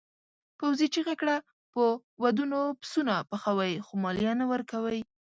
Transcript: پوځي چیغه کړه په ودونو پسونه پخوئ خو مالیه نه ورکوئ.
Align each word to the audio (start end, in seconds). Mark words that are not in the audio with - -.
پوځي 0.59 0.87
چیغه 0.93 1.13
کړه 1.21 1.35
په 1.71 1.83
ودونو 2.23 2.59
پسونه 2.81 3.15
پخوئ 3.29 3.73
خو 3.85 3.93
مالیه 4.03 4.33
نه 4.41 4.45
ورکوئ. 4.51 4.99